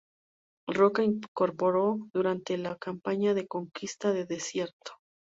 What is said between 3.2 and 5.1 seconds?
de Conquista del Desierto.